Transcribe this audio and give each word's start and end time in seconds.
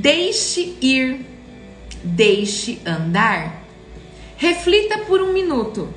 Deixe 0.00 0.76
ir, 0.80 1.26
deixe 2.04 2.78
andar. 2.86 3.64
Reflita 4.36 4.98
por 4.98 5.20
um 5.20 5.32
minuto. 5.32 5.92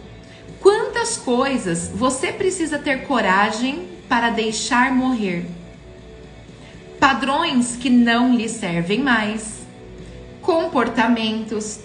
Quantas 0.59 1.17
coisas 1.17 1.92
você 1.93 2.32
precisa 2.32 2.79
ter 2.79 3.03
coragem 3.03 3.87
para 4.09 4.32
deixar 4.32 4.92
morrer? 4.92 5.45
Padrões 7.00 7.75
que 7.75 7.92
não 7.92 8.36
lhe 8.36 8.50
servem 8.50 9.02
mais, 9.04 9.59
comportamentos, 10.41 11.81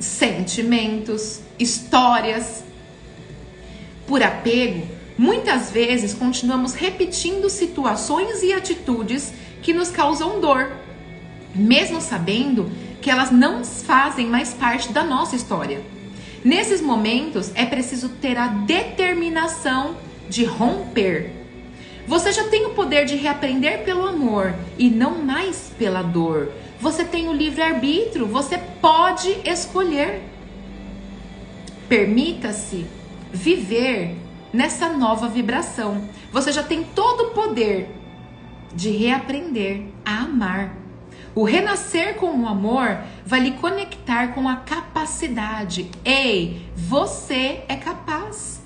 sentimentos, 0.00 1.38
histórias. 1.56 2.64
Por 4.08 4.24
apego, 4.24 4.88
muitas 5.16 5.70
vezes 5.70 6.14
continuamos 6.14 6.74
repetindo 6.74 7.48
situações 7.48 8.42
e 8.42 8.52
atitudes 8.52 9.32
que 9.62 9.72
nos 9.72 9.88
causam 9.88 10.40
dor, 10.40 10.79
mesmo 11.54 12.00
sabendo 12.00 12.70
que 13.00 13.10
elas 13.10 13.30
não 13.30 13.64
fazem 13.64 14.26
mais 14.26 14.52
parte 14.52 14.92
da 14.92 15.02
nossa 15.02 15.36
história. 15.36 15.82
Nesses 16.44 16.80
momentos 16.80 17.52
é 17.54 17.66
preciso 17.66 18.08
ter 18.08 18.36
a 18.36 18.48
determinação 18.48 19.96
de 20.28 20.44
romper. 20.44 21.32
Você 22.06 22.32
já 22.32 22.48
tem 22.48 22.66
o 22.66 22.70
poder 22.70 23.04
de 23.04 23.16
reaprender 23.16 23.84
pelo 23.84 24.06
amor 24.06 24.54
e 24.78 24.88
não 24.88 25.22
mais 25.22 25.72
pela 25.78 26.02
dor. 26.02 26.50
Você 26.80 27.04
tem 27.04 27.28
o 27.28 27.32
livre-arbítrio, 27.32 28.26
você 28.26 28.58
pode 28.80 29.36
escolher. 29.44 30.22
Permita-se 31.88 32.86
viver 33.32 34.16
nessa 34.52 34.88
nova 34.88 35.28
vibração. 35.28 36.08
Você 36.32 36.52
já 36.52 36.62
tem 36.62 36.84
todo 36.84 37.24
o 37.24 37.30
poder 37.30 37.88
de 38.74 38.90
reaprender 38.90 39.82
a 40.04 40.22
amar. 40.22 40.79
O 41.34 41.44
renascer 41.44 42.16
com 42.16 42.40
o 42.40 42.46
amor 42.48 42.98
vai 43.24 43.40
lhe 43.40 43.52
conectar 43.52 44.34
com 44.34 44.48
a 44.48 44.56
capacidade. 44.56 45.90
Ei, 46.04 46.68
você 46.74 47.62
é 47.68 47.76
capaz. 47.76 48.60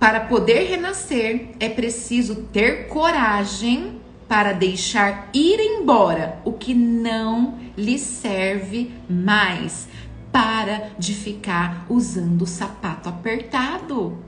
Para 0.00 0.18
poder 0.20 0.64
renascer, 0.64 1.50
é 1.60 1.68
preciso 1.68 2.34
ter 2.52 2.88
coragem 2.88 4.00
para 4.26 4.52
deixar 4.52 5.28
ir 5.32 5.60
embora 5.60 6.40
o 6.44 6.52
que 6.52 6.74
não 6.74 7.58
lhe 7.76 7.96
serve 7.98 8.90
mais. 9.08 9.86
Para 10.32 10.90
de 10.98 11.14
ficar 11.14 11.86
usando 11.88 12.42
o 12.42 12.46
sapato 12.46 13.08
apertado. 13.08 14.18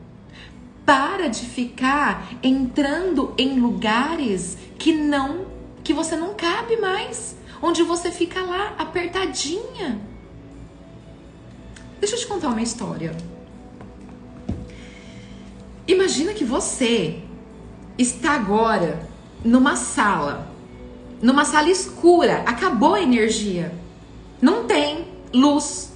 Para 0.86 1.26
de 1.26 1.44
ficar 1.44 2.28
entrando 2.40 3.34
em 3.36 3.58
lugares 3.58 4.56
que 4.78 4.92
não 4.92 5.53
que 5.84 5.92
você 5.92 6.16
não 6.16 6.34
cabe 6.34 6.78
mais, 6.78 7.36
onde 7.62 7.82
você 7.82 8.10
fica 8.10 8.40
lá 8.40 8.74
apertadinha. 8.78 10.00
Deixa 12.00 12.16
eu 12.16 12.20
te 12.20 12.26
contar 12.26 12.48
uma 12.48 12.62
história. 12.62 13.14
Imagina 15.86 16.32
que 16.32 16.44
você 16.44 17.22
está 17.98 18.32
agora 18.32 19.06
numa 19.44 19.76
sala, 19.76 20.48
numa 21.20 21.44
sala 21.44 21.68
escura, 21.68 22.38
acabou 22.46 22.94
a 22.94 23.02
energia. 23.02 23.72
Não 24.40 24.64
tem 24.64 25.06
luz. 25.32 25.92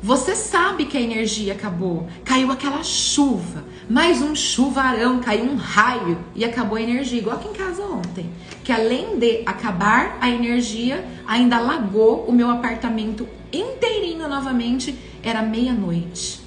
Você 0.00 0.36
sabe 0.36 0.84
que 0.84 0.96
a 0.96 1.00
energia 1.00 1.54
acabou. 1.54 2.06
Caiu 2.24 2.52
aquela 2.52 2.84
chuva, 2.84 3.64
mais 3.90 4.22
um 4.22 4.32
chuvarão, 4.32 5.18
caiu 5.20 5.44
um 5.44 5.56
raio 5.56 6.18
e 6.36 6.44
acabou 6.44 6.78
a 6.78 6.82
energia, 6.82 7.18
igual 7.18 7.36
aqui 7.36 7.48
em 7.48 7.52
casa 7.52 7.82
ontem. 7.82 8.30
Que 8.62 8.70
além 8.70 9.18
de 9.18 9.42
acabar 9.44 10.16
a 10.20 10.30
energia, 10.30 11.04
ainda 11.26 11.56
alagou 11.56 12.24
o 12.28 12.32
meu 12.32 12.48
apartamento 12.48 13.28
inteirinho 13.52 14.28
novamente. 14.28 14.96
Era 15.20 15.42
meia-noite. 15.42 16.40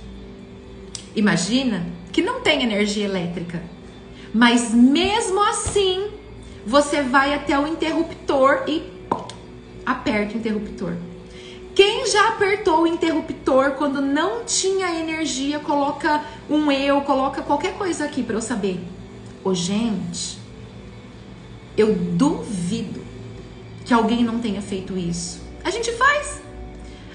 Imagina 1.13 1.85
que 2.13 2.21
não 2.21 2.39
tem 2.39 2.63
energia 2.63 3.03
elétrica. 3.03 3.61
Mas 4.33 4.73
mesmo 4.73 5.43
assim, 5.43 6.07
você 6.65 7.01
vai 7.01 7.33
até 7.33 7.59
o 7.59 7.67
interruptor 7.67 8.63
e 8.65 8.81
aperta 9.85 10.35
o 10.35 10.37
interruptor. 10.37 10.93
Quem 11.73 12.05
já 12.05 12.29
apertou 12.29 12.81
o 12.81 12.87
interruptor 12.87 13.71
quando 13.71 14.01
não 14.01 14.43
tinha 14.43 14.99
energia, 14.99 15.59
coloca 15.59 16.23
um 16.49 16.71
eu, 16.71 17.01
coloca 17.01 17.41
qualquer 17.41 17.77
coisa 17.77 18.05
aqui 18.05 18.21
para 18.23 18.35
eu 18.35 18.41
saber. 18.41 18.79
Ô, 19.43 19.53
gente, 19.53 20.37
eu 21.77 21.95
duvido 21.95 23.01
que 23.85 23.93
alguém 23.93 24.23
não 24.23 24.39
tenha 24.39 24.61
feito 24.61 24.97
isso. 24.97 25.41
A 25.63 25.69
gente 25.69 25.91
faz. 25.93 26.41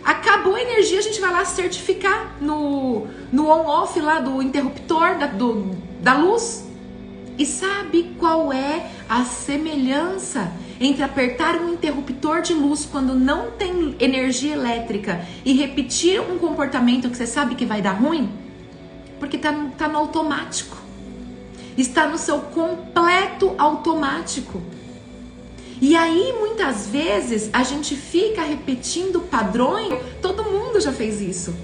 Acabou 0.02 0.54
a 0.54 0.62
energia, 0.62 1.00
a 1.00 1.02
gente 1.02 1.20
vai 1.20 1.32
lá 1.32 1.44
certificar 1.44 2.36
no, 2.40 3.06
no 3.32 3.48
on-off 3.48 4.00
lá 4.00 4.20
do 4.20 4.40
interruptor 4.40 5.18
da, 5.18 5.26
do, 5.26 5.76
da 6.00 6.16
luz. 6.16 6.64
E 7.36 7.44
sabe 7.44 8.14
qual 8.18 8.52
é 8.52 8.90
a 9.08 9.24
semelhança 9.24 10.50
entre 10.80 11.02
apertar 11.02 11.56
um 11.56 11.72
interruptor 11.72 12.42
de 12.42 12.52
luz 12.52 12.86
quando 12.90 13.14
não 13.14 13.50
tem 13.52 13.94
energia 13.98 14.54
elétrica 14.54 15.26
e 15.44 15.52
repetir 15.52 16.20
um 16.20 16.38
comportamento 16.38 17.08
que 17.08 17.16
você 17.16 17.26
sabe 17.26 17.54
que 17.54 17.64
vai 17.64 17.80
dar 17.80 17.92
ruim? 17.92 18.30
Porque 19.18 19.38
tá, 19.38 19.52
tá 19.76 19.88
no 19.88 19.98
automático. 19.98 20.76
Está 21.76 22.06
no 22.06 22.18
seu 22.18 22.38
completo 22.38 23.54
automático. 23.58 24.62
E 25.80 25.94
aí, 25.94 26.34
muitas 26.38 26.86
vezes, 26.86 27.50
a 27.52 27.62
gente 27.62 27.94
fica 27.94 28.42
repetindo 28.42 29.20
padrões. 29.20 29.92
Todo 30.22 30.44
mundo 30.44 30.80
já 30.80 30.92
fez 30.92 31.20
isso. 31.20 31.54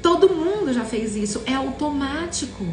Todo 0.00 0.28
mundo 0.28 0.72
já 0.72 0.84
fez 0.84 1.16
isso. 1.16 1.42
É 1.46 1.54
automático. 1.54 2.64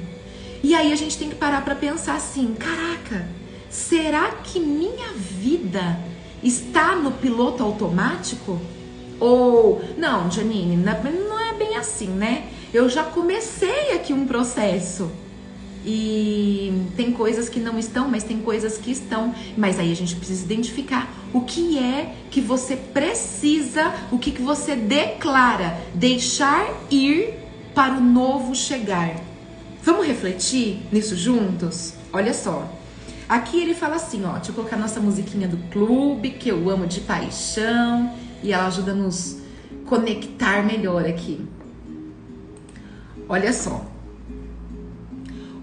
E 0.62 0.76
aí 0.76 0.94
a 0.94 0.96
gente 0.96 1.18
tem 1.18 1.30
que 1.30 1.36
parar 1.36 1.64
para 1.66 1.76
pensar 1.76 2.16
assim: 2.16 2.54
caraca, 2.54 3.28
será 3.74 4.30
que 4.44 4.60
minha 4.60 5.14
vida 5.14 6.00
está 6.44 6.96
no 6.96 7.12
piloto 7.12 7.64
automático? 7.64 8.62
Ou, 9.20 9.82
não, 9.98 10.30
Janine, 10.30 10.78
não 10.78 11.40
é 11.40 11.54
bem 11.56 11.76
assim, 11.76 12.08
né? 12.08 12.48
Eu 12.72 12.88
já 12.88 13.04
comecei 13.04 13.94
aqui 13.94 14.14
um 14.14 14.28
processo. 14.28 15.12
E 15.86 16.86
tem 16.96 17.12
coisas 17.12 17.50
que 17.50 17.60
não 17.60 17.78
estão, 17.78 18.08
mas 18.08 18.24
tem 18.24 18.40
coisas 18.40 18.78
que 18.78 18.92
estão. 18.92 19.34
Mas 19.58 19.80
aí 19.80 19.92
a 19.92 19.96
gente 19.96 20.16
precisa 20.16 20.46
identificar 20.46 21.12
o 21.34 21.42
que 21.42 21.78
é 21.78 22.14
que 22.30 22.40
você 22.40 22.76
precisa, 22.76 23.94
o 24.12 24.18
que, 24.18 24.32
que 24.32 24.42
você 24.42 24.76
declara 24.76 25.82
deixar 25.94 26.72
ir 26.92 27.34
para 27.74 27.96
o 27.96 28.02
novo 28.02 28.56
chegar. 28.56 29.16
Vamos 29.82 30.06
refletir 30.06 30.80
nisso 30.92 31.16
juntos? 31.16 31.96
Olha 32.14 32.34
só. 32.34 32.83
Aqui 33.28 33.62
ele 33.62 33.74
fala 33.74 33.96
assim, 33.96 34.24
ó, 34.26 34.34
deixa 34.34 34.52
eu 34.52 34.56
colocar 34.56 34.78
nossa 34.78 35.00
musiquinha 35.00 35.48
do 35.48 35.58
clube, 35.70 36.32
que 36.32 36.50
eu 36.50 36.70
amo 36.70 36.86
de 36.86 37.02
paixão, 37.02 38.14
e 38.42 38.52
ela 38.52 38.68
ajuda 38.68 38.92
a 38.92 38.96
nos 38.96 39.38
conectar 39.86 40.64
melhor 40.64 41.06
aqui. 41.06 41.46
Olha 43.28 43.54
só. 43.54 43.86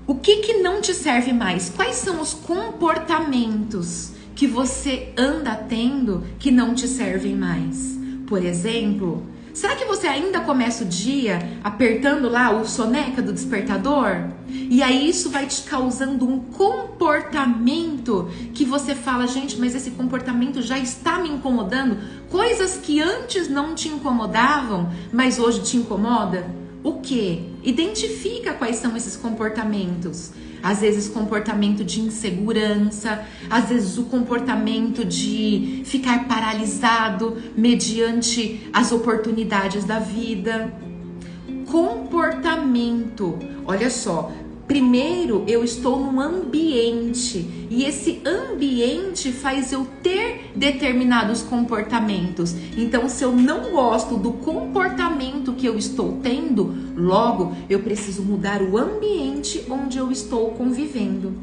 O 0.06 0.14
que 0.16 0.38
que 0.38 0.54
não 0.54 0.80
te 0.80 0.92
serve 0.92 1.32
mais? 1.32 1.70
Quais 1.70 1.96
são 1.96 2.20
os 2.20 2.34
comportamentos 2.34 4.12
que 4.34 4.46
você 4.46 5.12
anda 5.16 5.54
tendo 5.54 6.24
que 6.38 6.50
não 6.50 6.74
te 6.74 6.88
servem 6.88 7.36
mais? 7.36 7.96
Por 8.26 8.42
exemplo, 8.42 9.24
Será 9.52 9.74
que 9.74 9.84
você 9.84 10.06
ainda 10.06 10.40
começa 10.40 10.84
o 10.84 10.86
dia 10.86 11.58
apertando 11.62 12.28
lá 12.28 12.50
o 12.50 12.66
soneca 12.66 13.20
do 13.20 13.32
despertador? 13.32 14.28
E 14.48 14.82
aí 14.82 15.08
isso 15.08 15.30
vai 15.30 15.46
te 15.46 15.62
causando 15.62 16.28
um 16.28 16.38
comportamento 16.38 18.28
que 18.54 18.64
você 18.64 18.94
fala, 18.94 19.26
gente, 19.26 19.58
mas 19.58 19.74
esse 19.74 19.90
comportamento 19.92 20.62
já 20.62 20.78
está 20.78 21.18
me 21.18 21.28
incomodando? 21.28 21.98
Coisas 22.28 22.76
que 22.76 23.00
antes 23.00 23.48
não 23.48 23.74
te 23.74 23.88
incomodavam, 23.88 24.90
mas 25.12 25.38
hoje 25.38 25.62
te 25.62 25.76
incomoda? 25.76 26.46
O 26.82 26.94
que? 27.00 27.50
Identifica 27.62 28.54
quais 28.54 28.76
são 28.76 28.96
esses 28.96 29.16
comportamentos 29.16 30.32
às 30.62 30.80
vezes 30.80 31.08
comportamento 31.08 31.84
de 31.84 32.00
insegurança, 32.00 33.24
às 33.48 33.68
vezes 33.68 33.98
o 33.98 34.04
comportamento 34.04 35.04
de 35.04 35.82
ficar 35.84 36.26
paralisado 36.26 37.36
mediante 37.56 38.68
as 38.72 38.92
oportunidades 38.92 39.84
da 39.84 39.98
vida. 39.98 40.72
Comportamento, 41.66 43.38
olha 43.64 43.90
só, 43.90 44.32
Primeiro, 44.70 45.42
eu 45.48 45.64
estou 45.64 45.98
num 45.98 46.20
ambiente 46.20 47.44
e 47.68 47.82
esse 47.82 48.22
ambiente 48.24 49.32
faz 49.32 49.72
eu 49.72 49.84
ter 50.00 50.52
determinados 50.54 51.42
comportamentos. 51.42 52.54
Então, 52.76 53.08
se 53.08 53.24
eu 53.24 53.32
não 53.32 53.72
gosto 53.72 54.16
do 54.16 54.30
comportamento 54.34 55.54
que 55.54 55.66
eu 55.66 55.76
estou 55.76 56.20
tendo, 56.22 56.72
logo 56.96 57.52
eu 57.68 57.80
preciso 57.80 58.22
mudar 58.22 58.62
o 58.62 58.78
ambiente 58.78 59.66
onde 59.68 59.98
eu 59.98 60.12
estou 60.12 60.52
convivendo. 60.52 61.34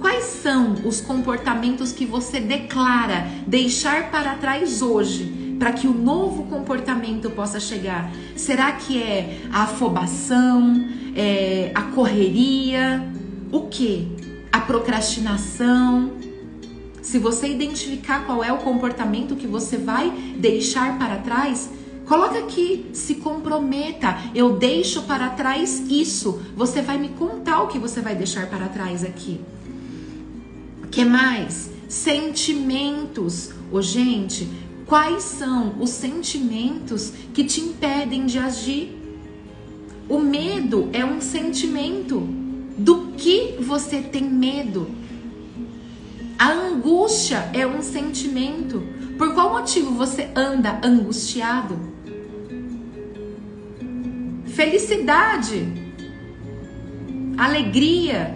quais 0.00 0.24
são 0.24 0.74
os 0.84 1.00
comportamentos 1.00 1.92
que 1.92 2.04
você 2.04 2.40
declara 2.40 3.28
deixar 3.46 4.10
para 4.10 4.34
trás 4.34 4.82
hoje 4.82 5.46
para 5.58 5.72
que 5.72 5.86
o 5.86 5.94
novo 5.94 6.44
comportamento 6.44 7.30
possa 7.30 7.58
chegar? 7.60 8.10
Será 8.34 8.72
que 8.72 9.00
é 9.00 9.40
a 9.52 9.62
afobação, 9.62 10.84
é 11.16 11.55
correria, 11.96 13.10
o 13.50 13.68
que? 13.68 14.06
A 14.52 14.60
procrastinação? 14.60 16.12
Se 17.00 17.18
você 17.18 17.48
identificar 17.48 18.26
qual 18.26 18.44
é 18.44 18.52
o 18.52 18.58
comportamento 18.58 19.34
que 19.34 19.46
você 19.46 19.78
vai 19.78 20.10
deixar 20.36 20.98
para 20.98 21.16
trás, 21.16 21.70
Coloca 22.04 22.38
aqui, 22.38 22.86
se 22.92 23.16
comprometa. 23.16 24.16
Eu 24.32 24.56
deixo 24.56 25.02
para 25.02 25.28
trás 25.30 25.82
isso. 25.90 26.40
Você 26.54 26.80
vai 26.80 26.98
me 26.98 27.08
contar 27.08 27.64
o 27.64 27.66
que 27.66 27.80
você 27.80 28.00
vai 28.00 28.14
deixar 28.14 28.48
para 28.48 28.68
trás 28.68 29.02
aqui. 29.02 29.40
Que 30.88 31.04
mais? 31.04 31.68
Sentimentos. 31.88 33.50
Ô, 33.72 33.82
gente, 33.82 34.48
quais 34.86 35.24
são 35.24 35.74
os 35.80 35.90
sentimentos 35.90 37.12
que 37.34 37.42
te 37.42 37.60
impedem 37.60 38.24
de 38.24 38.38
agir? 38.38 39.05
O 40.08 40.18
medo 40.18 40.88
é 40.92 41.04
um 41.04 41.20
sentimento. 41.20 42.20
Do 42.78 43.12
que 43.16 43.56
você 43.58 44.00
tem 44.00 44.24
medo? 44.24 44.90
A 46.38 46.52
angústia 46.52 47.48
é 47.52 47.66
um 47.66 47.82
sentimento. 47.82 48.82
Por 49.16 49.34
qual 49.34 49.52
motivo 49.52 49.92
você 49.92 50.28
anda 50.34 50.78
angustiado? 50.84 51.96
felicidade, 54.56 55.70
alegria. 57.36 58.34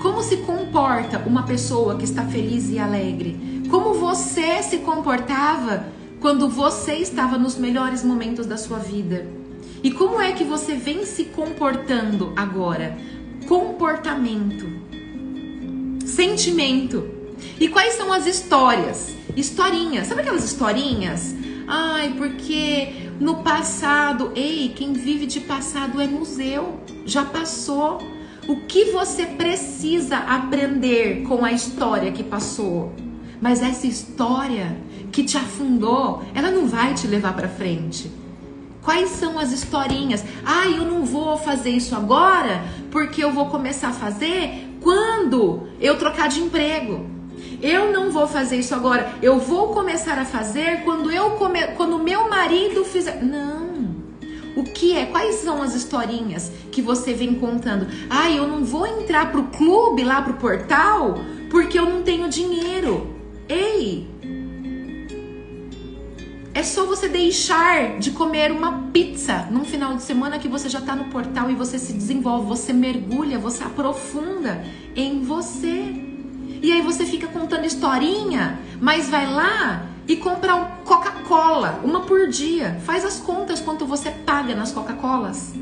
Como 0.00 0.22
se 0.22 0.36
comporta 0.36 1.18
uma 1.26 1.42
pessoa 1.42 1.96
que 1.96 2.04
está 2.04 2.22
feliz 2.22 2.70
e 2.70 2.78
alegre? 2.78 3.64
Como 3.68 3.94
você 3.94 4.62
se 4.62 4.78
comportava 4.78 5.86
quando 6.20 6.48
você 6.48 6.94
estava 6.94 7.36
nos 7.36 7.58
melhores 7.58 8.04
momentos 8.04 8.46
da 8.46 8.56
sua 8.56 8.78
vida? 8.78 9.26
E 9.82 9.90
como 9.90 10.20
é 10.20 10.32
que 10.32 10.44
você 10.44 10.74
vem 10.74 11.04
se 11.04 11.24
comportando 11.26 12.32
agora? 12.36 12.96
Comportamento, 13.46 14.66
sentimento. 16.04 17.08
E 17.60 17.68
quais 17.68 17.94
são 17.94 18.12
as 18.12 18.26
histórias? 18.26 19.14
Historinhas. 19.36 20.06
Sabe 20.06 20.22
aquelas 20.22 20.44
historinhas? 20.44 21.34
Ai, 21.66 22.14
porque 22.16 23.10
no 23.20 23.42
passado. 23.42 24.32
Ei, 24.34 24.72
quem 24.74 24.92
vive 24.92 25.26
de 25.26 25.40
passado 25.40 26.00
é 26.00 26.06
museu, 26.06 26.80
já 27.04 27.24
passou. 27.24 27.98
O 28.48 28.56
que 28.66 28.92
você 28.92 29.26
precisa 29.26 30.18
aprender 30.18 31.22
com 31.24 31.44
a 31.44 31.52
história 31.52 32.12
que 32.12 32.22
passou? 32.22 32.92
Mas 33.40 33.60
essa 33.60 33.86
história 33.86 34.76
que 35.10 35.24
te 35.24 35.36
afundou, 35.36 36.22
ela 36.34 36.50
não 36.50 36.66
vai 36.66 36.94
te 36.94 37.06
levar 37.06 37.34
para 37.34 37.48
frente. 37.48 38.10
Quais 38.86 39.10
são 39.10 39.36
as 39.36 39.50
historinhas? 39.50 40.24
Ah, 40.44 40.68
eu 40.68 40.84
não 40.84 41.04
vou 41.04 41.36
fazer 41.36 41.70
isso 41.70 41.96
agora 41.96 42.62
porque 42.92 43.22
eu 43.22 43.32
vou 43.32 43.46
começar 43.46 43.88
a 43.88 43.92
fazer 43.92 44.78
quando 44.80 45.66
eu 45.80 45.98
trocar 45.98 46.28
de 46.28 46.38
emprego. 46.38 47.04
Eu 47.60 47.90
não 47.92 48.12
vou 48.12 48.28
fazer 48.28 48.58
isso 48.58 48.76
agora. 48.76 49.12
Eu 49.20 49.40
vou 49.40 49.74
começar 49.74 50.16
a 50.20 50.24
fazer 50.24 50.84
quando 50.84 51.10
eu 51.10 51.32
come... 51.32 51.66
quando 51.76 51.98
meu 51.98 52.30
marido 52.30 52.84
fizer. 52.84 53.24
Não. 53.24 53.96
O 54.54 54.62
que 54.62 54.96
é? 54.96 55.06
Quais 55.06 55.34
são 55.34 55.60
as 55.60 55.74
historinhas 55.74 56.52
que 56.70 56.80
você 56.80 57.12
vem 57.12 57.34
contando? 57.34 57.88
Ah, 58.08 58.30
eu 58.30 58.46
não 58.46 58.64
vou 58.64 58.86
entrar 58.86 59.32
pro 59.32 59.42
clube 59.48 60.04
lá 60.04 60.22
pro 60.22 60.34
portal 60.34 61.18
porque 61.50 61.76
eu 61.76 61.86
não 61.86 62.04
tenho 62.04 62.28
dinheiro. 62.28 63.16
Ei! 63.48 64.06
É 66.56 66.62
só 66.62 66.86
você 66.86 67.06
deixar 67.06 67.98
de 67.98 68.12
comer 68.12 68.50
uma 68.50 68.84
pizza 68.90 69.46
num 69.50 69.62
final 69.62 69.94
de 69.94 70.02
semana 70.02 70.38
que 70.38 70.48
você 70.48 70.70
já 70.70 70.78
está 70.78 70.96
no 70.96 71.10
portal 71.10 71.50
e 71.50 71.54
você 71.54 71.78
se 71.78 71.92
desenvolve, 71.92 72.46
você 72.46 72.72
mergulha, 72.72 73.38
você 73.38 73.62
aprofunda 73.62 74.64
em 74.96 75.22
você. 75.22 75.94
E 76.62 76.72
aí 76.72 76.80
você 76.80 77.04
fica 77.04 77.26
contando 77.26 77.66
historinha, 77.66 78.58
mas 78.80 79.06
vai 79.10 79.30
lá 79.30 79.86
e 80.08 80.16
compra 80.16 80.54
um 80.54 80.64
Coca-Cola, 80.82 81.78
uma 81.84 82.06
por 82.06 82.26
dia. 82.26 82.80
Faz 82.86 83.04
as 83.04 83.18
contas 83.18 83.60
quanto 83.60 83.84
você 83.84 84.10
paga 84.10 84.54
nas 84.54 84.72
Coca-Colas. 84.72 85.52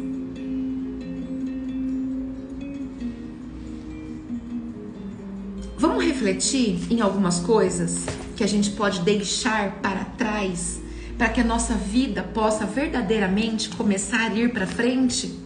Vamos 5.77 6.05
refletir 6.05 6.79
em 6.89 7.01
algumas 7.01 7.41
coisas 7.41 8.07
que 8.37 8.45
a 8.45 8.49
gente 8.49 8.71
pode 8.71 9.01
deixar 9.01 9.73
para 9.83 10.05
trás 10.05 10.84
para 11.17 11.29
que 11.29 11.41
a 11.41 11.45
nossa 11.45 11.75
vida 11.75 12.23
possa 12.23 12.67
verdadeiramente 12.67 13.69
começar 13.71 14.31
a 14.31 14.35
ir 14.35 14.53
para 14.53 14.67
frente? 14.67 15.39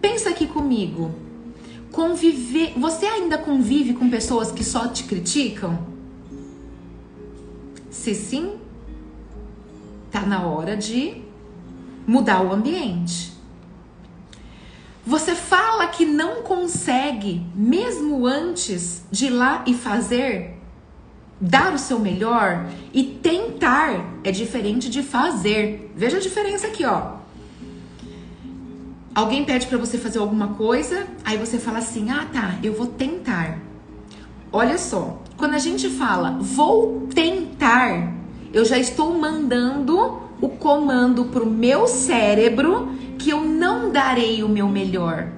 Pensa 0.00 0.30
aqui 0.30 0.46
comigo 0.46 1.14
conviver. 1.94 2.72
Você 2.76 3.06
ainda 3.06 3.38
convive 3.38 3.94
com 3.94 4.10
pessoas 4.10 4.50
que 4.50 4.64
só 4.64 4.88
te 4.88 5.04
criticam? 5.04 5.78
Se 7.88 8.14
sim, 8.14 8.56
tá 10.10 10.22
na 10.22 10.44
hora 10.46 10.76
de 10.76 11.22
mudar 12.06 12.42
o 12.42 12.52
ambiente. 12.52 13.32
Você 15.06 15.34
fala 15.34 15.86
que 15.86 16.04
não 16.04 16.42
consegue, 16.42 17.46
mesmo 17.54 18.26
antes 18.26 19.04
de 19.10 19.26
ir 19.26 19.30
lá 19.30 19.62
e 19.66 19.74
fazer, 19.74 20.53
dar 21.40 21.72
o 21.72 21.78
seu 21.78 21.98
melhor 21.98 22.66
e 22.92 23.02
tentar 23.02 24.04
é 24.22 24.30
diferente 24.30 24.88
de 24.88 25.02
fazer. 25.02 25.92
Veja 25.96 26.16
a 26.16 26.20
diferença 26.20 26.66
aqui, 26.66 26.84
ó. 26.84 27.14
Alguém 29.14 29.44
pede 29.44 29.66
para 29.66 29.78
você 29.78 29.96
fazer 29.96 30.18
alguma 30.18 30.48
coisa, 30.48 31.06
aí 31.24 31.36
você 31.36 31.58
fala 31.58 31.78
assim: 31.78 32.10
"Ah, 32.10 32.26
tá, 32.32 32.58
eu 32.62 32.74
vou 32.74 32.86
tentar". 32.86 33.58
Olha 34.52 34.78
só, 34.78 35.22
quando 35.36 35.54
a 35.54 35.58
gente 35.58 35.88
fala 35.88 36.38
vou 36.40 37.08
tentar, 37.14 38.12
eu 38.52 38.64
já 38.64 38.78
estou 38.78 39.18
mandando 39.18 40.20
o 40.40 40.48
comando 40.48 41.26
pro 41.26 41.46
meu 41.46 41.86
cérebro 41.86 42.88
que 43.18 43.30
eu 43.30 43.44
não 43.44 43.90
darei 43.90 44.42
o 44.42 44.48
meu 44.48 44.68
melhor. 44.68 45.28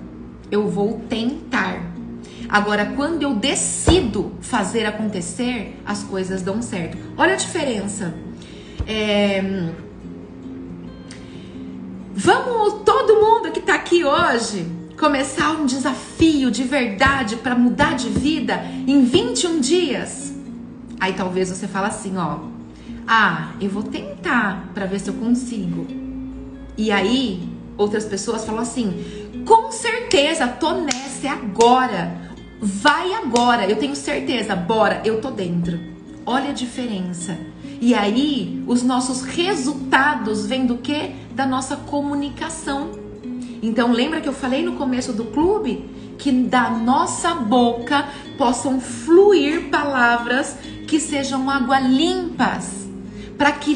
Eu 0.51 0.69
vou 0.69 1.01
tentar. 1.09 1.96
Agora, 2.49 2.93
quando 2.97 3.23
eu 3.23 3.35
decido 3.35 4.33
fazer 4.41 4.87
acontecer, 4.87 5.81
as 5.85 6.03
coisas 6.03 6.43
dão 6.43 6.63
certo. 6.63 6.97
Olha 7.17 7.35
a 7.35 7.37
diferença. 7.37 8.15
É, 8.87 9.73
Vamos, 12.19 12.83
todo 12.83 13.21
mundo 13.21 13.53
que 13.53 13.59
está 13.59 13.75
aqui 13.75 14.03
hoje, 14.03 14.67
começar 14.99 15.51
um 15.51 15.67
desafio 15.67 16.51
de 16.51 16.65
verdade 16.65 17.37
para 17.37 17.55
mudar 17.55 17.95
de 17.95 18.09
vida 18.09 18.65
em 18.87 19.05
21 19.05 19.61
dias. 19.61 20.35
Aí 20.99 21.13
talvez 21.13 21.51
você 21.51 21.69
fale 21.69 21.89
assim, 21.89 22.17
ó. 22.17 22.39
Ah, 23.07 23.51
eu 23.61 23.69
vou 23.69 23.83
tentar 23.83 24.71
para 24.73 24.87
ver 24.87 24.99
se 24.99 25.09
eu 25.09 25.15
consigo. 25.15 25.87
E 26.75 26.91
aí, 26.91 27.47
outras 27.77 28.07
pessoas 28.07 28.47
falam 28.47 28.63
assim: 28.63 29.43
com 29.45 29.71
certeza, 29.71 30.49
tô 30.49 30.73
nessa, 30.73 31.33
agora. 31.33 32.26
Vai 32.61 33.13
agora, 33.13 33.67
eu 33.67 33.77
tenho 33.77 33.95
certeza, 33.95 34.57
bora, 34.57 35.03
eu 35.05 35.21
tô 35.21 35.31
dentro. 35.31 35.79
Olha 36.25 36.51
a 36.51 36.55
diferença. 36.55 37.39
E 37.81 37.95
aí, 37.95 38.65
os 38.67 38.83
nossos 38.83 39.23
resultados 39.23 40.47
vêm 40.47 40.65
do 40.65 40.79
que? 40.79 41.15
Da 41.33 41.47
nossa 41.47 41.77
comunicação. 41.77 42.91
Então, 43.63 43.93
lembra 43.93 44.21
que 44.21 44.29
eu 44.29 44.33
falei 44.33 44.63
no 44.63 44.73
começo 44.73 45.13
do 45.13 45.27
clube 45.27 45.85
que 46.19 46.33
da 46.33 46.71
nossa 46.71 47.35
boca 47.35 48.09
possam 48.39 48.81
fluir 48.81 49.69
palavras 49.69 50.57
que 50.89 50.99
sejam 50.99 51.51
água 51.51 51.79
limpas, 51.79 52.89
para 53.37 53.53
que 53.53 53.75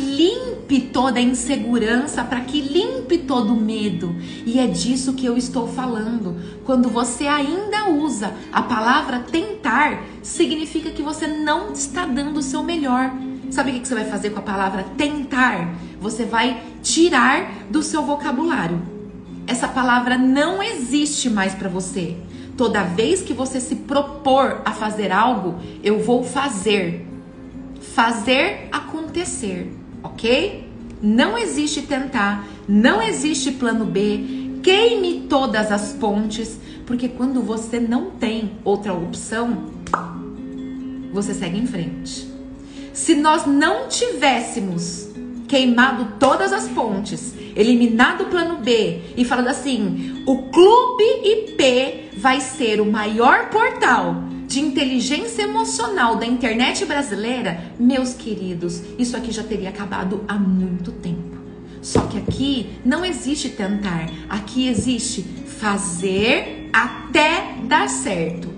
limpe 0.70 0.88
toda 0.88 1.18
a 1.18 1.22
insegurança, 1.22 2.22
para 2.22 2.40
que 2.42 2.60
limpe 2.60 3.18
todo 3.18 3.52
o 3.52 3.60
medo. 3.60 4.14
E 4.46 4.58
é 4.58 4.66
disso 4.66 5.14
que 5.14 5.26
eu 5.26 5.36
estou 5.36 5.66
falando. 5.66 6.36
Quando 6.64 6.88
você 6.88 7.26
ainda 7.26 7.90
usa 7.90 8.32
a 8.52 8.62
palavra 8.62 9.20
tentar, 9.20 10.04
significa 10.22 10.90
que 10.90 11.02
você 11.02 11.26
não 11.26 11.72
está 11.72 12.06
dando 12.06 12.38
o 12.38 12.42
seu 12.42 12.62
melhor 12.62 13.12
Sabe 13.50 13.72
o 13.72 13.80
que 13.80 13.88
você 13.88 13.96
vai 13.96 14.04
fazer 14.04 14.30
com 14.30 14.38
a 14.38 14.42
palavra 14.42 14.84
tentar? 14.96 15.74
Você 16.00 16.24
vai 16.24 16.62
tirar 16.82 17.52
do 17.68 17.82
seu 17.82 18.00
vocabulário. 18.04 18.80
Essa 19.44 19.66
palavra 19.66 20.16
não 20.16 20.62
existe 20.62 21.28
mais 21.28 21.52
para 21.52 21.68
você. 21.68 22.16
Toda 22.56 22.84
vez 22.84 23.22
que 23.22 23.32
você 23.32 23.60
se 23.60 23.74
propor 23.74 24.62
a 24.64 24.70
fazer 24.70 25.10
algo, 25.10 25.56
eu 25.82 25.98
vou 25.98 26.22
fazer. 26.22 27.04
Fazer 27.80 28.68
acontecer, 28.70 29.72
ok? 30.02 30.68
Não 31.02 31.38
existe 31.38 31.82
tentar, 31.82 32.46
não 32.68 33.00
existe 33.00 33.52
plano 33.52 33.84
B. 33.84 34.60
Queime 34.62 35.26
todas 35.28 35.72
as 35.72 35.92
pontes, 35.92 36.58
Porque 36.90 37.08
quando 37.08 37.40
você 37.40 37.78
não 37.78 38.10
tem 38.10 38.50
outra 38.64 38.92
opção, 38.92 39.66
você 41.12 41.32
segue 41.32 41.56
em 41.56 41.64
frente. 41.64 42.28
Se 42.92 43.14
nós 43.14 43.46
não 43.46 43.86
tivéssemos 43.86 45.08
queimado 45.46 46.14
todas 46.18 46.52
as 46.52 46.66
pontes, 46.66 47.32
eliminado 47.54 48.22
o 48.22 48.26
plano 48.26 48.58
B 48.58 49.02
e 49.16 49.24
falando 49.24 49.46
assim: 49.46 50.24
o 50.26 50.50
Clube 50.50 51.04
IP 51.24 52.10
vai 52.18 52.40
ser 52.40 52.80
o 52.80 52.86
maior 52.90 53.50
portal 53.50 54.16
de 54.50 54.58
inteligência 54.58 55.42
emocional 55.42 56.16
da 56.16 56.26
internet 56.26 56.84
brasileira, 56.84 57.72
meus 57.78 58.14
queridos, 58.14 58.82
isso 58.98 59.16
aqui 59.16 59.30
já 59.30 59.44
teria 59.44 59.68
acabado 59.68 60.24
há 60.26 60.34
muito 60.34 60.90
tempo. 60.90 61.38
Só 61.80 62.00
que 62.00 62.18
aqui 62.18 62.70
não 62.84 63.04
existe 63.04 63.50
tentar, 63.50 64.10
aqui 64.28 64.66
existe 64.66 65.22
fazer 65.22 66.68
até 66.72 67.58
dar 67.68 67.88
certo. 67.88 68.48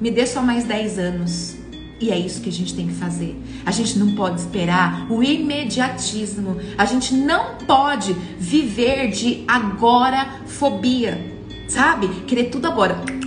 Me 0.00 0.10
dê 0.10 0.26
só 0.26 0.40
mais 0.40 0.64
10 0.64 0.98
anos. 0.98 1.54
E 2.00 2.10
é 2.10 2.18
isso 2.18 2.40
que 2.40 2.48
a 2.48 2.52
gente 2.52 2.74
tem 2.74 2.86
que 2.86 2.94
fazer. 2.94 3.36
A 3.66 3.70
gente 3.70 3.98
não 3.98 4.14
pode 4.14 4.40
esperar 4.40 5.06
o 5.12 5.22
imediatismo. 5.22 6.56
A 6.78 6.86
gente 6.86 7.12
não 7.12 7.56
pode 7.66 8.14
viver 8.38 9.10
de 9.10 9.44
agora 9.46 10.40
fobia. 10.46 11.36
Sabe? 11.68 12.08
Querer 12.26 12.44
tudo 12.44 12.68
agora 12.68 13.19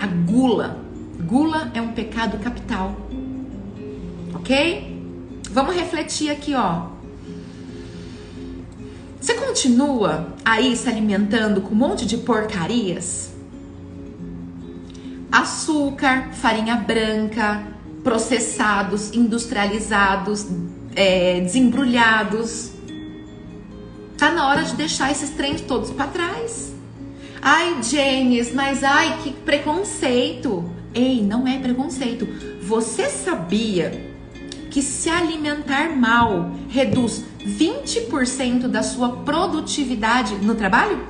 a 0.00 0.06
gula. 0.06 0.84
Gula 1.20 1.70
é 1.74 1.80
um 1.80 1.92
pecado 1.92 2.38
capital. 2.38 2.96
Ok? 4.34 4.96
Vamos 5.50 5.74
refletir 5.74 6.30
aqui, 6.30 6.54
ó. 6.54 6.88
Você 9.20 9.34
continua 9.34 10.34
aí 10.44 10.76
se 10.76 10.88
alimentando 10.88 11.60
com 11.60 11.74
um 11.74 11.78
monte 11.78 12.06
de 12.06 12.18
porcarias? 12.18 13.32
Açúcar, 15.32 16.28
farinha 16.32 16.76
branca, 16.76 17.66
processados, 18.04 19.12
industrializados, 19.12 20.46
é, 20.94 21.40
desembrulhados. 21.40 22.70
Tá 24.16 24.30
na 24.30 24.48
hora 24.48 24.62
de 24.62 24.76
deixar 24.76 25.10
esses 25.10 25.30
trens 25.30 25.60
todos 25.60 25.90
para 25.90 26.06
trás. 26.06 26.75
Ai, 27.48 27.80
James, 27.80 28.52
mas 28.52 28.82
ai, 28.82 29.18
que 29.22 29.32
preconceito. 29.32 30.68
Ei, 30.92 31.22
não 31.22 31.46
é 31.46 31.56
preconceito. 31.56 32.26
Você 32.60 33.08
sabia 33.08 34.04
que 34.68 34.82
se 34.82 35.08
alimentar 35.08 35.96
mal 35.96 36.50
reduz 36.68 37.24
20% 37.44 38.66
da 38.66 38.82
sua 38.82 39.18
produtividade 39.18 40.34
no 40.44 40.56
trabalho? 40.56 41.06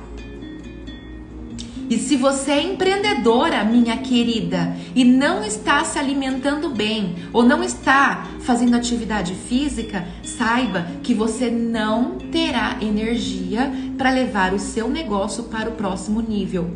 E 1.89 1.97
se 1.97 2.17
você 2.17 2.51
é 2.51 2.63
empreendedora, 2.63 3.63
minha 3.63 3.97
querida, 3.97 4.75
e 4.93 5.05
não 5.05 5.43
está 5.43 5.83
se 5.85 5.97
alimentando 5.97 6.69
bem 6.69 7.15
ou 7.31 7.43
não 7.43 7.63
está 7.63 8.27
fazendo 8.41 8.75
atividade 8.75 9.33
física, 9.33 10.05
saiba 10.21 10.85
que 11.01 11.13
você 11.13 11.49
não 11.49 12.17
terá 12.17 12.77
energia 12.81 13.71
para 13.97 14.11
levar 14.11 14.53
o 14.53 14.59
seu 14.59 14.89
negócio 14.89 15.43
para 15.45 15.69
o 15.69 15.73
próximo 15.73 16.21
nível. 16.21 16.71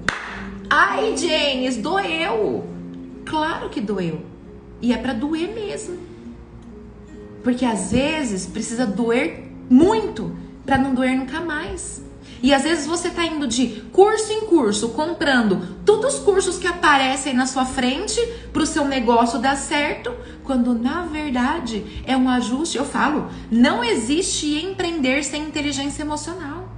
Ai, 0.70 1.18
James, 1.18 1.76
doeu. 1.76 2.66
Claro 3.26 3.70
que 3.70 3.82
doeu. 3.82 4.22
E 4.82 4.94
é 4.94 4.98
para 4.98 5.14
doer 5.14 5.54
mesmo. 5.54 5.98
Porque 7.44 7.66
às 7.66 7.92
vezes 7.92 8.46
precisa 8.46 8.86
doer 8.86 9.52
muito 9.70 10.34
para 10.66 10.78
não 10.78 10.94
doer 10.94 11.18
nunca 11.18 11.42
mais. 11.42 12.02
E 12.44 12.54
às 12.54 12.64
vezes 12.64 12.88
você 12.88 13.10
está 13.10 13.26
indo 13.26 13.48
de 13.48 13.82
curso 13.92 14.32
em 14.34 14.42
curso, 14.48 14.90
comprando 14.90 15.78
todos 15.86 16.16
os 16.16 16.20
cursos 16.22 16.58
que 16.58 16.68
aparecem 16.68 17.34
na 17.34 17.46
sua 17.46 17.66
frente 17.66 18.20
para 18.52 18.64
o 18.64 18.66
seu 18.66 18.86
negócio 18.86 19.40
dar 19.40 19.56
certo, 19.56 20.14
quando 20.44 20.74
na 20.74 21.04
verdade 21.04 22.04
é 22.06 22.18
um 22.18 22.28
ajuste. 22.28 22.78
Eu 22.78 22.86
falo, 22.86 23.30
não 23.52 23.84
existe 23.84 24.64
empreender 24.64 25.24
sem 25.24 25.44
inteligência 25.44 26.02
emocional. 26.02 26.70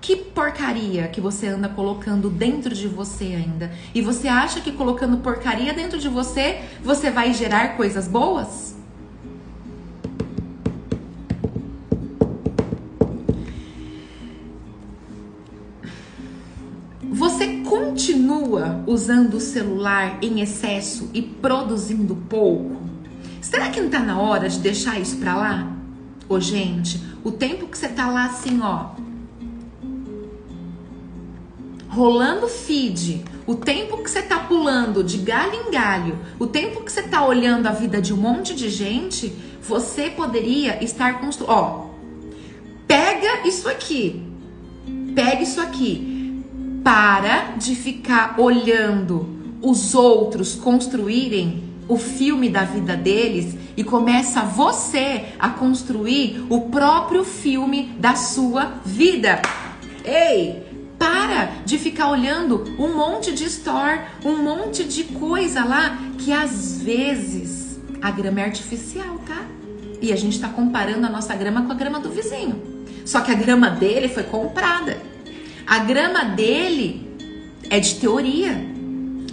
Que 0.00 0.14
porcaria 0.14 1.08
que 1.08 1.20
você 1.20 1.48
anda 1.48 1.68
colocando 1.68 2.30
dentro 2.30 2.74
de 2.74 2.86
você 2.86 3.24
ainda. 3.24 3.72
E 3.92 4.00
você 4.00 4.28
acha 4.28 4.60
que 4.60 4.70
colocando 4.70 5.16
porcaria 5.16 5.72
dentro 5.72 5.98
de 5.98 6.08
você, 6.08 6.60
você 6.82 7.10
vai 7.10 7.32
gerar 7.32 7.76
coisas 7.76 8.06
boas? 8.06 8.75
Continua 18.46 18.84
usando 18.86 19.34
o 19.34 19.40
celular 19.40 20.18
em 20.22 20.40
excesso 20.40 21.10
e 21.12 21.20
produzindo 21.20 22.14
pouco? 22.14 22.76
Será 23.40 23.70
que 23.70 23.80
não 23.80 23.90
tá 23.90 23.98
na 23.98 24.20
hora 24.20 24.48
de 24.48 24.60
deixar 24.60 25.00
isso 25.00 25.16
pra 25.16 25.34
lá? 25.34 25.72
Ô, 26.28 26.40
gente, 26.40 27.02
o 27.24 27.32
tempo 27.32 27.66
que 27.66 27.76
você 27.76 27.88
tá 27.88 28.08
lá 28.08 28.26
assim, 28.26 28.60
ó, 28.62 28.90
rolando 31.88 32.46
feed, 32.46 33.24
o 33.46 33.54
tempo 33.54 34.02
que 34.02 34.10
você 34.10 34.22
tá 34.22 34.38
pulando 34.38 35.02
de 35.02 35.18
galho 35.18 35.54
em 35.66 35.70
galho, 35.70 36.18
o 36.38 36.46
tempo 36.46 36.84
que 36.84 36.92
você 36.92 37.02
tá 37.02 37.24
olhando 37.24 37.66
a 37.66 37.72
vida 37.72 38.00
de 38.00 38.12
um 38.12 38.16
monte 38.16 38.54
de 38.54 38.68
gente, 38.68 39.34
você 39.60 40.10
poderia 40.10 40.82
estar 40.82 41.20
construindo. 41.20 41.52
Ó, 41.52 41.90
pega 42.86 43.46
isso 43.46 43.68
aqui, 43.68 44.22
pega 45.14 45.42
isso 45.42 45.60
aqui 45.60 46.15
para 46.86 47.56
de 47.56 47.74
ficar 47.74 48.36
olhando 48.38 49.58
os 49.60 49.92
outros 49.92 50.54
construírem 50.54 51.64
o 51.88 51.96
filme 51.96 52.48
da 52.48 52.62
vida 52.62 52.96
deles 52.96 53.56
e 53.76 53.82
começa 53.82 54.42
você 54.42 55.24
a 55.36 55.48
construir 55.48 56.46
o 56.48 56.68
próprio 56.68 57.24
filme 57.24 57.92
da 57.98 58.14
sua 58.14 58.74
vida. 58.84 59.42
Ei, 60.04 60.62
para 60.96 61.46
de 61.64 61.76
ficar 61.76 62.08
olhando 62.08 62.62
um 62.78 62.94
monte 62.94 63.32
de 63.32 63.42
store, 63.46 64.02
um 64.24 64.36
monte 64.36 64.84
de 64.84 65.02
coisa 65.02 65.64
lá 65.64 65.98
que 66.18 66.32
às 66.32 66.80
vezes 66.82 67.80
a 68.00 68.12
grama 68.12 68.42
é 68.42 68.44
artificial, 68.44 69.18
tá? 69.26 69.44
E 70.00 70.12
a 70.12 70.16
gente 70.16 70.34
está 70.34 70.50
comparando 70.50 71.04
a 71.04 71.10
nossa 71.10 71.34
grama 71.34 71.62
com 71.62 71.72
a 71.72 71.74
grama 71.74 71.98
do 71.98 72.10
vizinho. 72.10 72.62
Só 73.04 73.22
que 73.22 73.32
a 73.32 73.34
grama 73.34 73.70
dele 73.70 74.08
foi 74.08 74.22
comprada. 74.22 75.15
A 75.66 75.80
grama 75.80 76.24
dele 76.24 77.10
é 77.68 77.80
de 77.80 77.96
teoria. 77.96 78.64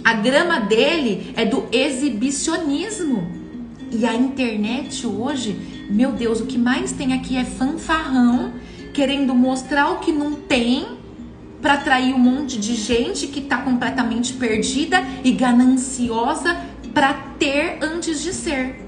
A 0.02 0.14
grama 0.14 0.58
dele 0.58 1.32
é 1.36 1.44
do 1.44 1.68
exibicionismo. 1.70 3.30
E 3.92 4.04
a 4.04 4.14
internet 4.14 5.06
hoje, 5.06 5.56
meu 5.88 6.10
Deus, 6.10 6.40
o 6.40 6.46
que 6.46 6.58
mais 6.58 6.90
tem 6.90 7.12
aqui 7.12 7.36
é 7.36 7.44
fanfarrão 7.44 8.52
querendo 8.92 9.32
mostrar 9.34 9.90
o 9.92 10.00
que 10.00 10.10
não 10.10 10.32
tem 10.32 10.98
para 11.62 11.74
atrair 11.74 12.12
um 12.12 12.18
monte 12.18 12.58
de 12.58 12.74
gente 12.74 13.28
que 13.28 13.38
está 13.38 13.58
completamente 13.58 14.32
perdida 14.32 15.02
e 15.22 15.30
gananciosa 15.30 16.56
para 16.92 17.14
ter 17.38 17.78
antes 17.80 18.20
de 18.20 18.32
ser. 18.32 18.83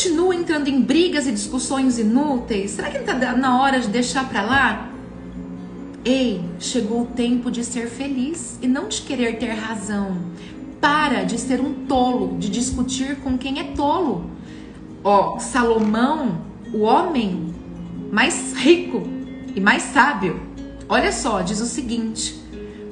Continua 0.00 0.34
entrando 0.34 0.68
em 0.68 0.80
brigas 0.80 1.26
e 1.26 1.32
discussões 1.32 1.98
inúteis? 1.98 2.70
Será 2.70 2.88
que 2.88 2.96
não 2.96 3.04
está 3.04 3.36
na 3.36 3.60
hora 3.60 3.78
de 3.80 3.88
deixar 3.88 4.26
para 4.30 4.40
lá? 4.40 4.90
Ei, 6.02 6.40
chegou 6.58 7.02
o 7.02 7.06
tempo 7.06 7.50
de 7.50 7.62
ser 7.62 7.86
feliz 7.86 8.58
e 8.62 8.66
não 8.66 8.88
de 8.88 9.02
querer 9.02 9.38
ter 9.38 9.52
razão. 9.52 10.16
Para 10.80 11.24
de 11.24 11.38
ser 11.38 11.60
um 11.60 11.84
tolo, 11.86 12.38
de 12.38 12.48
discutir 12.48 13.16
com 13.16 13.36
quem 13.36 13.60
é 13.60 13.64
tolo. 13.74 14.30
Ó, 15.04 15.38
Salomão, 15.38 16.40
o 16.72 16.80
homem 16.80 17.54
mais 18.10 18.54
rico 18.54 19.02
e 19.54 19.60
mais 19.60 19.82
sábio, 19.82 20.40
olha 20.88 21.12
só, 21.12 21.42
diz 21.42 21.60
o 21.60 21.66
seguinte: 21.66 22.40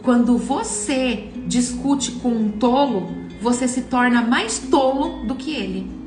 quando 0.03 0.37
você 0.37 1.31
discute 1.47 2.13
com 2.13 2.29
um 2.29 2.51
tolo, 2.51 3.09
você 3.41 3.67
se 3.67 3.81
torna 3.85 4.21
mais 4.21 4.59
tolo 4.59 5.25
do 5.25 5.35
que 5.35 5.55
ele. 5.55 5.98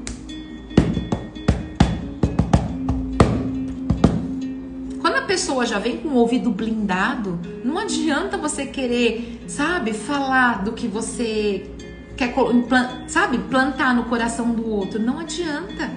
Pessoa 5.32 5.66
já 5.66 5.80
vem 5.80 5.96
com 5.96 6.10
o 6.10 6.16
ouvido 6.16 6.52
blindado, 6.52 7.40
não 7.64 7.78
adianta 7.78 8.38
você 8.38 8.66
querer, 8.66 9.42
sabe, 9.48 9.94
falar 9.94 10.62
do 10.62 10.74
que 10.74 10.90
você 10.90 11.72
quer, 12.18 12.34
sabe, 13.08 13.38
plantar 13.38 13.96
no 13.96 14.04
coração 14.04 14.52
do 14.52 14.70
outro. 14.70 15.02
Não 15.02 15.20
adianta. 15.20 15.90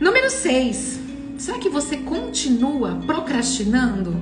Número 0.00 0.30
6. 0.30 1.00
Será 1.38 1.58
que 1.58 1.68
você 1.68 1.96
continua 1.96 3.00
procrastinando? 3.04 4.14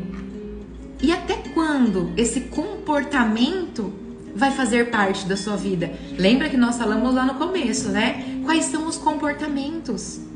E 1.02 1.12
até 1.12 1.34
quando 1.52 2.14
esse 2.16 2.40
comportamento 2.40 3.92
vai 4.34 4.52
fazer 4.52 4.90
parte 4.90 5.26
da 5.26 5.36
sua 5.36 5.54
vida? 5.54 5.92
Lembra 6.18 6.48
que 6.48 6.56
nós 6.56 6.78
falamos 6.78 7.14
lá 7.14 7.26
no 7.26 7.34
começo, 7.34 7.90
né? 7.90 8.40
quais 8.42 8.64
são 8.64 8.86
os 8.86 8.96
comportamentos. 8.96 10.32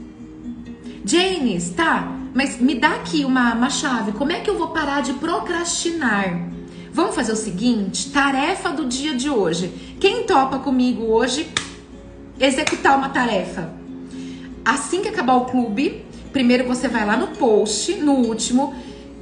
James, 1.09 1.71
tá, 1.71 2.07
mas 2.35 2.61
me 2.61 2.75
dá 2.75 2.97
aqui 2.97 3.25
uma, 3.25 3.55
uma 3.55 3.71
chave. 3.71 4.13
Como 4.13 4.31
é 4.31 4.41
que 4.41 4.51
eu 4.51 4.59
vou 4.59 4.69
parar 4.69 5.01
de 5.01 5.15
procrastinar? 5.15 6.39
Vamos 6.93 7.15
fazer 7.15 7.33
o 7.33 7.37
seguinte: 7.37 8.11
tarefa 8.11 8.71
do 8.71 8.85
dia 8.85 9.15
de 9.15 9.31
hoje. 9.31 9.97
Quem 9.99 10.25
topa 10.25 10.59
comigo 10.59 11.05
hoje 11.05 11.49
executar 12.39 12.99
uma 12.99 13.09
tarefa? 13.09 13.73
Assim 14.63 15.01
que 15.01 15.09
acabar 15.09 15.37
o 15.37 15.47
clube, 15.47 16.05
primeiro 16.31 16.65
você 16.69 16.89
vai 16.89 17.07
lá 17.07 17.17
no 17.17 17.29
post, 17.29 17.95
no 17.95 18.13
último, 18.13 18.75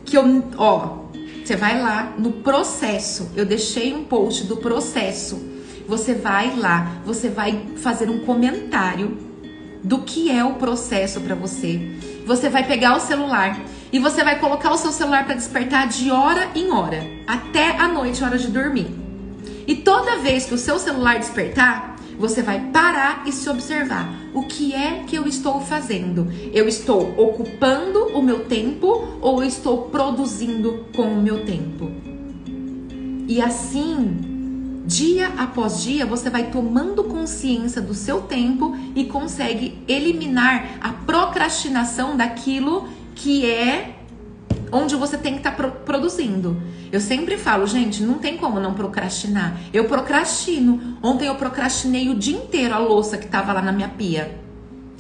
que 0.04 0.16
eu, 0.16 0.44
ó, 0.58 1.04
você 1.44 1.54
vai 1.54 1.80
lá 1.80 2.14
no 2.18 2.32
processo. 2.32 3.30
Eu 3.36 3.46
deixei 3.46 3.94
um 3.94 4.02
post 4.02 4.42
do 4.42 4.56
processo. 4.56 5.40
Você 5.86 6.14
vai 6.14 6.56
lá, 6.56 7.00
você 7.06 7.28
vai 7.28 7.64
fazer 7.76 8.10
um 8.10 8.24
comentário 8.24 9.35
do 9.82 9.98
que 9.98 10.30
é 10.30 10.44
o 10.44 10.54
processo 10.54 11.20
para 11.20 11.34
você. 11.34 11.96
Você 12.24 12.48
vai 12.48 12.66
pegar 12.66 12.96
o 12.96 13.00
celular 13.00 13.60
e 13.92 13.98
você 13.98 14.24
vai 14.24 14.38
colocar 14.38 14.72
o 14.72 14.76
seu 14.76 14.90
celular 14.90 15.24
para 15.24 15.34
despertar 15.34 15.88
de 15.88 16.10
hora 16.10 16.50
em 16.54 16.70
hora, 16.72 17.06
até 17.26 17.76
a 17.78 17.88
noite, 17.88 18.22
hora 18.24 18.38
de 18.38 18.48
dormir. 18.48 18.88
E 19.66 19.76
toda 19.76 20.18
vez 20.18 20.46
que 20.46 20.54
o 20.54 20.58
seu 20.58 20.78
celular 20.78 21.18
despertar, 21.18 21.96
você 22.18 22.42
vai 22.42 22.60
parar 22.72 23.24
e 23.26 23.32
se 23.32 23.48
observar. 23.48 24.08
O 24.32 24.42
que 24.42 24.74
é 24.74 25.04
que 25.06 25.16
eu 25.16 25.26
estou 25.26 25.60
fazendo? 25.60 26.28
Eu 26.52 26.66
estou 26.68 27.14
ocupando 27.16 28.06
o 28.08 28.22
meu 28.22 28.44
tempo 28.44 29.18
ou 29.20 29.42
eu 29.42 29.48
estou 29.48 29.82
produzindo 29.88 30.86
com 30.94 31.02
o 31.02 31.22
meu 31.22 31.44
tempo? 31.44 31.90
E 33.28 33.40
assim, 33.40 34.35
dia 34.86 35.32
após 35.36 35.82
dia, 35.82 36.06
você 36.06 36.30
vai 36.30 36.44
tomando 36.44 37.04
consciência 37.04 37.82
do 37.82 37.92
seu 37.92 38.22
tempo 38.22 38.76
e 38.94 39.04
consegue 39.04 39.82
eliminar 39.88 40.78
a 40.80 40.92
procrastinação 40.92 42.16
daquilo 42.16 42.88
que 43.14 43.44
é 43.44 43.96
onde 44.70 44.94
você 44.94 45.18
tem 45.18 45.32
que 45.32 45.38
estar 45.40 45.52
tá 45.52 45.68
produzindo. 45.68 46.60
Eu 46.92 47.00
sempre 47.00 47.36
falo, 47.36 47.66
gente, 47.66 48.02
não 48.02 48.14
tem 48.14 48.36
como 48.36 48.60
não 48.60 48.74
procrastinar. 48.74 49.58
Eu 49.72 49.86
procrastino. 49.86 50.98
Ontem 51.02 51.26
eu 51.26 51.34
procrastinei 51.34 52.08
o 52.08 52.14
dia 52.14 52.36
inteiro 52.36 52.74
a 52.74 52.78
louça 52.78 53.18
que 53.18 53.26
tava 53.26 53.52
lá 53.52 53.62
na 53.62 53.72
minha 53.72 53.88
pia. 53.88 54.38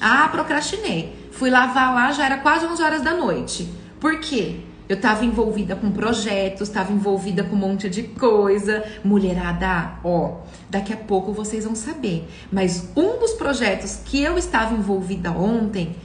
Ah, 0.00 0.28
procrastinei. 0.28 1.14
Fui 1.30 1.48
lavar 1.50 1.94
lá, 1.94 2.12
já 2.12 2.26
era 2.26 2.38
quase 2.38 2.66
11 2.66 2.82
horas 2.82 3.02
da 3.02 3.14
noite. 3.14 3.68
Por 4.00 4.20
quê? 4.20 4.60
Eu 4.88 5.00
tava 5.00 5.24
envolvida 5.24 5.74
com 5.74 5.90
projetos, 5.90 6.68
tava 6.68 6.92
envolvida 6.92 7.42
com 7.42 7.56
um 7.56 7.58
monte 7.58 7.88
de 7.90 8.04
coisa. 8.04 8.84
Mulherada, 9.04 9.98
ó, 10.04 10.42
daqui 10.70 10.92
a 10.92 10.96
pouco 10.96 11.32
vocês 11.32 11.64
vão 11.64 11.74
saber. 11.74 12.28
Mas 12.52 12.88
um 12.96 13.18
dos 13.18 13.32
projetos 13.32 14.00
que 14.04 14.22
eu 14.22 14.38
estava 14.38 14.74
envolvida 14.74 15.32
ontem, 15.32 15.96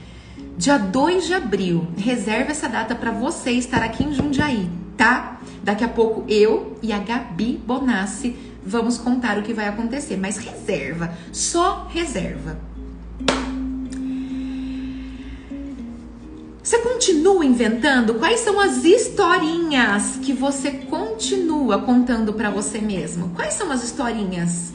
dia 0.56 0.78
2 0.78 1.26
de 1.26 1.34
abril, 1.34 1.86
reserva 1.96 2.50
essa 2.50 2.68
data 2.68 2.94
para 2.94 3.12
você 3.12 3.52
estar 3.52 3.82
aqui 3.82 4.02
em 4.02 4.12
Jundiaí, 4.12 4.68
tá? 4.96 5.40
Daqui 5.62 5.84
a 5.84 5.88
pouco 5.88 6.24
eu 6.28 6.76
e 6.82 6.92
a 6.92 6.98
Gabi 6.98 7.60
Bonassi 7.64 8.36
vamos 8.64 8.98
contar 8.98 9.38
o 9.38 9.42
que 9.42 9.52
vai 9.52 9.68
acontecer, 9.68 10.16
mas 10.16 10.36
reserva, 10.38 11.12
só 11.32 11.86
reserva. 11.88 12.71
Você 16.62 16.78
continua 16.78 17.44
inventando? 17.44 18.14
Quais 18.14 18.38
são 18.38 18.60
as 18.60 18.84
historinhas 18.84 20.18
que 20.22 20.32
você 20.32 20.70
continua 20.70 21.80
contando 21.80 22.32
para 22.32 22.50
você 22.50 22.78
mesmo? 22.78 23.30
Quais 23.30 23.54
são 23.54 23.72
as 23.72 23.82
historinhas? 23.82 24.72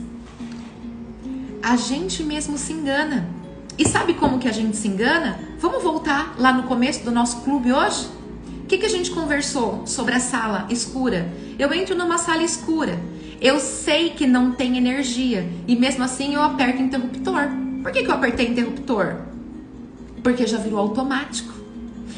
A 1.64 1.78
gente 1.78 2.24
mesmo 2.24 2.58
se 2.58 2.74
engana. 2.74 3.30
E 3.78 3.88
sabe 3.88 4.16
como 4.16 4.38
que 4.38 4.50
a 4.50 4.52
gente 4.52 4.76
se 4.76 4.86
engana? 4.86 5.40
Vamos 5.60 5.82
voltar 5.82 6.36
lá 6.38 6.52
no 6.52 6.64
começo 6.64 7.06
do 7.06 7.12
nosso 7.12 7.38
clube 7.38 7.72
hoje? 7.72 8.10
O 8.64 8.68
que, 8.68 8.80
que 8.80 8.86
a 8.86 8.90
gente 8.90 9.12
conversou 9.12 9.88
sobre 9.88 10.14
a 10.14 10.20
sala 10.20 10.68
escura? 10.70 11.32
Eu 11.58 11.74
entro 11.74 11.96
numa 11.96 12.18
sala 12.18 12.44
escura. 12.44 13.00
Eu 13.40 13.62
sei 13.62 14.10
que 14.10 14.28
não 14.28 14.52
tem 14.52 14.78
energia. 14.78 15.50
E 15.66 15.74
mesmo 15.74 16.04
assim 16.04 16.34
eu 16.34 16.42
aperto 16.42 16.82
interruptor. 16.82 17.48
Por 17.82 17.94
que, 17.94 18.04
que 18.04 18.10
eu 18.10 18.16
apertei 18.16 18.48
interruptor? 18.50 19.22
Porque 20.22 20.46
já 20.46 20.58
virou 20.58 20.80
automático. 20.80 21.57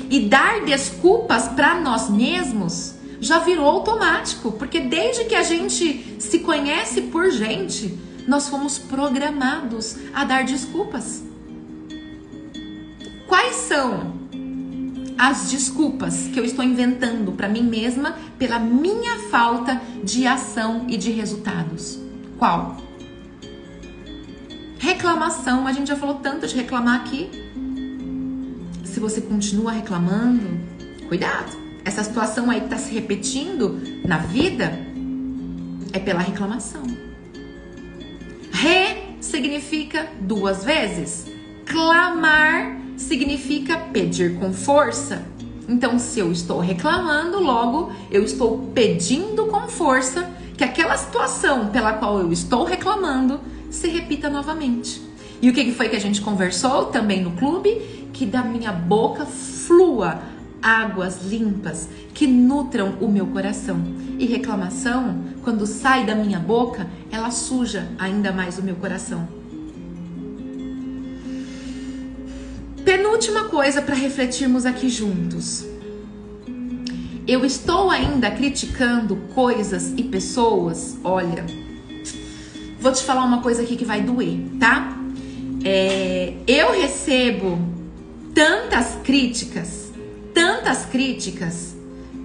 E 0.10 0.22
dar 0.22 0.66
desculpas 0.66 1.48
para 1.48 1.80
nós 1.80 2.10
mesmos 2.10 2.96
já 3.20 3.40
virou 3.40 3.66
automático. 3.66 4.52
Porque 4.52 4.80
desde 4.80 5.26
que 5.26 5.36
a 5.36 5.44
gente 5.44 6.18
se 6.20 6.40
conhece 6.40 7.02
por 7.04 7.32
gente, 7.32 7.98
nós 8.28 8.48
fomos 8.48 8.78
programados 8.78 9.98
a 10.14 10.24
dar 10.24 10.44
desculpas. 10.44 11.24
Quais 13.28 13.56
são 13.56 14.20
as 15.20 15.52
desculpas 15.52 16.30
que 16.30 16.40
eu 16.40 16.46
estou 16.46 16.64
inventando 16.64 17.34
para 17.34 17.50
mim 17.50 17.62
mesma 17.62 18.16
pela 18.38 18.58
minha 18.58 19.20
falta 19.30 19.82
de 20.02 20.26
ação 20.26 20.86
e 20.88 20.96
de 20.96 21.12
resultados. 21.12 22.00
Qual? 22.38 22.78
Reclamação, 24.78 25.68
a 25.68 25.74
gente 25.74 25.90
já 25.90 25.98
falou 25.98 26.16
tanto 26.16 26.48
de 26.48 26.56
reclamar 26.56 27.02
aqui. 27.02 27.30
Se 29.00 29.02
você 29.02 29.22
continua 29.22 29.72
reclamando, 29.72 30.60
cuidado. 31.08 31.56
Essa 31.86 32.04
situação 32.04 32.52
aí 32.52 32.60
que 32.60 32.66
está 32.66 32.78
se 32.78 32.94
repetindo 32.94 33.80
na 34.06 34.18
vida 34.18 34.78
é 35.94 36.00
pela 36.00 36.20
reclamação. 36.20 36.84
Re 38.52 39.16
significa 39.22 40.06
duas 40.20 40.66
vezes. 40.66 41.28
Clamar 41.66 42.78
significa 42.98 43.78
pedir 43.78 44.38
com 44.38 44.52
força. 44.52 45.24
Então, 45.70 45.98
se 45.98 46.20
eu 46.20 46.30
estou 46.30 46.60
reclamando, 46.60 47.40
logo 47.40 47.94
eu 48.12 48.26
estou 48.26 48.70
pedindo 48.76 49.46
com 49.46 49.70
força 49.70 50.30
que 50.58 50.64
aquela 50.66 50.98
situação 50.98 51.70
pela 51.70 51.94
qual 51.94 52.20
eu 52.20 52.34
estou 52.34 52.66
reclamando 52.66 53.40
se 53.72 53.88
repita 53.88 54.30
novamente. 54.30 55.02
E 55.42 55.50
o 55.50 55.54
que 55.54 55.72
foi 55.72 55.88
que 55.88 55.96
a 55.96 56.02
gente 56.02 56.20
conversou 56.20 56.88
também 56.88 57.24
no 57.24 57.32
clube? 57.32 57.99
Que 58.14 58.26
da 58.26 58.44
minha 58.44 58.72
boca 58.72 59.26
flua 59.26 60.22
águas 60.62 61.26
limpas 61.26 61.88
que 62.14 62.28
nutram 62.28 62.98
o 63.00 63.08
meu 63.08 63.28
coração. 63.28 63.82
E 64.18 64.26
reclamação, 64.26 65.24
quando 65.44 65.66
sai 65.66 66.06
da 66.06 66.16
minha 66.16 66.40
boca, 66.40 66.88
ela 67.12 67.32
suja 67.32 67.88
ainda 67.98 68.32
mais 68.32 68.58
o 68.58 68.64
meu 68.64 68.76
coração. 68.76 69.28
Penúltima 72.84 73.46
coisa 73.46 73.82
para 73.82 73.96
refletirmos 73.96 74.66
aqui 74.66 74.90
juntos. 74.90 75.66
Eu 77.28 77.46
estou 77.46 77.92
ainda 77.92 78.32
criticando 78.32 79.16
coisas 79.36 79.94
e 79.96 80.04
pessoas? 80.04 80.98
Olha, 81.04 81.46
vou 82.82 82.92
te 82.92 83.04
falar 83.04 83.24
uma 83.24 83.42
coisa 83.42 83.62
aqui 83.62 83.76
que 83.76 83.86
vai 83.86 84.02
doer, 84.02 84.40
tá? 84.60 84.98
É, 85.64 86.34
eu 86.48 86.72
recebo 86.72 87.60
tantas 88.40 88.98
críticas, 89.04 89.92
tantas 90.34 90.86
críticas, 90.86 91.76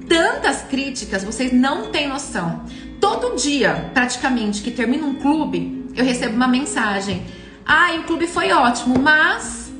tantas 0.08 0.62
críticas, 0.62 1.24
vocês 1.24 1.52
não 1.52 1.90
têm 1.90 2.08
noção. 2.08 2.64
Todo 3.00 3.34
dia, 3.34 3.90
praticamente, 3.92 4.62
que 4.62 4.70
termina 4.70 5.04
um 5.04 5.16
clube, 5.16 5.86
eu 5.96 6.04
recebo 6.04 6.36
uma 6.36 6.46
mensagem. 6.46 7.26
Ah, 7.66 7.96
o 7.98 8.04
clube 8.04 8.28
foi 8.28 8.52
ótimo, 8.52 8.96
mas 8.96 9.72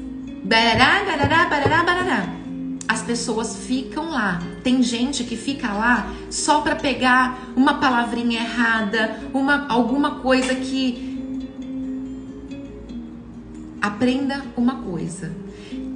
Barará, 0.44 1.04
barará, 1.04 1.44
barará, 1.46 1.82
barará. 1.84 2.26
As 2.88 3.00
pessoas 3.00 3.64
ficam 3.64 4.10
lá. 4.10 4.42
Tem 4.64 4.82
gente 4.82 5.22
que 5.22 5.36
fica 5.36 5.72
lá 5.72 6.12
só 6.30 6.62
para 6.62 6.74
pegar 6.74 7.44
uma 7.54 7.74
palavrinha 7.74 8.40
errada, 8.40 9.20
uma 9.32 9.68
alguma 9.68 10.16
coisa 10.16 10.52
que 10.56 11.14
aprenda 13.80 14.42
uma 14.56 14.82
coisa. 14.82 15.44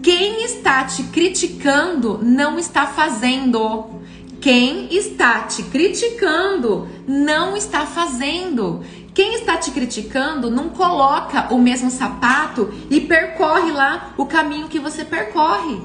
Quem 0.03 0.45
está 0.45 0.85
te 0.85 1.03
criticando 1.05 2.19
não 2.23 2.59
está 2.59 2.87
fazendo. 2.87 3.99
Quem 4.41 4.95
está 4.95 5.41
te 5.43 5.63
criticando 5.65 6.89
não 7.07 7.57
está 7.57 7.85
fazendo. 7.85 8.85
Quem 9.13 9.35
está 9.35 9.57
te 9.57 9.73
criticando 9.73 10.49
não 10.49 10.69
coloca 10.69 11.53
o 11.53 11.59
mesmo 11.59 11.91
sapato 11.91 12.73
e 12.89 13.01
percorre 13.01 13.73
lá 13.73 14.15
o 14.17 14.27
caminho 14.27 14.69
que 14.69 14.79
você 14.79 15.05
percorre. 15.05 15.81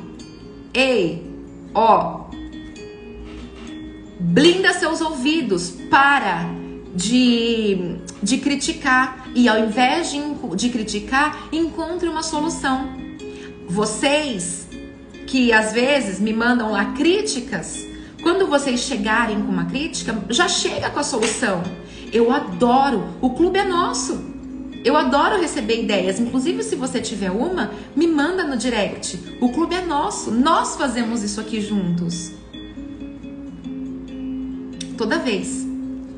Ei, 0.71 1.26
ó, 1.73 2.26
blinda 4.19 4.71
seus 4.73 5.02
ouvidos 5.02 5.71
para 5.89 6.45
de, 6.95 7.97
de 8.21 8.38
criticar 8.38 9.28
e 9.34 9.49
ao 9.49 9.58
invés 9.60 10.12
de, 10.12 10.19
de 10.56 10.69
criticar, 10.69 11.47
encontre 11.52 12.08
uma 12.08 12.21
solução. 12.21 13.02
Vocês 13.73 14.67
que 15.25 15.51
às 15.51 15.73
vezes 15.73 16.19
me 16.19 16.31
mandam 16.31 16.71
lá 16.71 16.93
críticas, 16.93 17.83
quando 18.21 18.45
vocês 18.45 18.81
chegarem 18.81 19.41
com 19.41 19.51
uma 19.51 19.65
crítica, 19.65 20.15
já 20.29 20.47
chega 20.47 20.91
com 20.91 20.99
a 20.99 21.03
solução. 21.03 21.63
Eu 22.12 22.31
adoro. 22.31 23.03
O 23.19 23.31
clube 23.31 23.57
é 23.57 23.65
nosso. 23.65 24.23
Eu 24.86 24.95
adoro 24.95 25.41
receber 25.41 25.81
ideias. 25.81 26.19
Inclusive, 26.19 26.62
se 26.62 26.75
você 26.75 27.01
tiver 27.01 27.31
uma, 27.31 27.71
me 27.95 28.05
manda 28.05 28.43
no 28.43 28.55
direct. 28.55 29.19
O 29.41 29.49
clube 29.49 29.73
é 29.73 29.81
nosso. 29.81 30.29
Nós 30.29 30.75
fazemos 30.75 31.23
isso 31.23 31.41
aqui 31.41 31.59
juntos. 31.59 32.31
Toda 34.95 35.17
vez 35.17 35.65